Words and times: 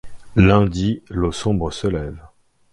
L'un 0.35 0.65
dit: 0.65 1.03
-L'eau 1.11 1.31
sombre 1.31 1.69
se 1.69 1.85
lève. 1.85 2.17